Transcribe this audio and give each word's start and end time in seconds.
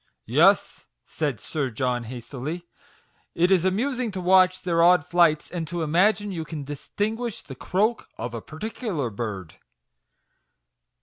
"Yes," 0.25 0.87
said 1.05 1.39
Sir 1.39 1.69
John, 1.69 2.05
hastily;'' 2.05 2.65
it 3.35 3.51
is 3.51 3.63
amus 3.63 3.99
ing 3.99 4.09
to 4.13 4.19
watch 4.19 4.63
their 4.63 4.81
odd 4.81 5.05
flights, 5.05 5.51
and 5.51 5.67
to 5.67 5.83
imagine 5.83 6.31
you 6.31 6.43
can 6.43 6.63
distinguish 6.63 7.43
the 7.43 7.53
croak 7.53 8.09
of 8.17 8.33
a 8.33 8.41
particular 8.41 9.11
bird." 9.11 9.57